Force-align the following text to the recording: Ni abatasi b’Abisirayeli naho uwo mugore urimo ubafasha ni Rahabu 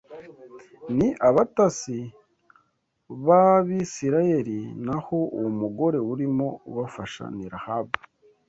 Ni 0.97 1.09
abatasi 1.27 1.99
b’Abisirayeli 3.25 4.59
naho 4.85 5.17
uwo 5.37 5.49
mugore 5.61 5.97
urimo 6.11 6.47
ubafasha 6.69 7.23
ni 7.35 7.45
Rahabu 7.53 7.95